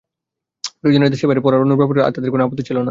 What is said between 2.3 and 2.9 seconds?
কোনো আপত্তি ছিল না।